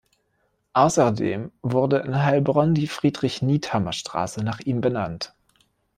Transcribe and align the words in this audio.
Außerdem 0.73 1.51
wurde 1.61 1.97
in 1.99 2.23
Heilbronn 2.23 2.73
die 2.73 2.87
"Friedrich-Niethammer-Straße" 2.87 4.43
nach 4.43 4.59
ihm 4.59 4.81
benannt. 4.81 5.35